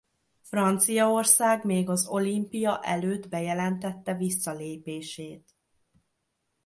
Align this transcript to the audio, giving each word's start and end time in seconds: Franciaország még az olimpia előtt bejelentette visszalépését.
Franciaország 0.41 1.65
még 1.65 1.89
az 1.89 2.07
olimpia 2.07 2.81
előtt 2.83 3.29
bejelentette 3.29 4.13
visszalépését. 4.15 5.55